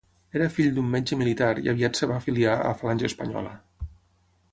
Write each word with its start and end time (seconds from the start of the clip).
Era 0.37 0.45
fill 0.53 0.69
d'un 0.77 0.87
metge 0.93 1.17
militar 1.19 1.49
i 1.65 1.69
aviat 1.73 1.99
es 2.01 2.05
va 2.13 2.17
afiliar 2.21 2.57
a 2.57 2.73
Falange 2.81 3.07
Espanyola. 3.11 3.53